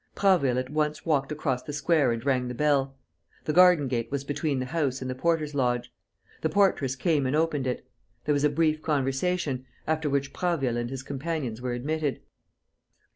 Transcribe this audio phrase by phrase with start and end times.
[0.15, 2.97] Prasville at once walked across the square and rang the bell.
[3.45, 5.93] The garden gate was between the house and the porter's lodge.
[6.41, 7.87] The portress came and opened it.
[8.25, 12.19] There was a brief conversation, after which Prasville and his companions were admitted.